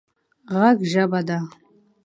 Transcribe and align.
ږغ 0.51 0.77
ژبه 0.91 1.19
ده 1.27 1.37